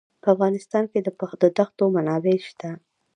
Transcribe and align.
په 0.21 0.27
افغانستان 0.33 0.83
کې 0.91 0.99
د 1.01 1.07
دښتو 1.57 1.85
منابع 1.95 2.37
شته. 2.47 2.69